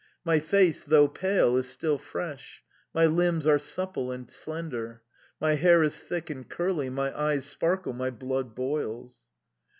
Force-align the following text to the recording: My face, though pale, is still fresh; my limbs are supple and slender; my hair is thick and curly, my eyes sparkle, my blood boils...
My 0.25 0.39
face, 0.39 0.83
though 0.83 1.07
pale, 1.07 1.55
is 1.57 1.69
still 1.69 1.99
fresh; 1.99 2.63
my 2.91 3.05
limbs 3.05 3.45
are 3.45 3.59
supple 3.59 4.11
and 4.11 4.27
slender; 4.31 5.03
my 5.39 5.53
hair 5.53 5.83
is 5.83 6.01
thick 6.01 6.31
and 6.31 6.49
curly, 6.49 6.89
my 6.89 7.15
eyes 7.15 7.45
sparkle, 7.45 7.93
my 7.93 8.09
blood 8.09 8.55
boils... 8.55 9.21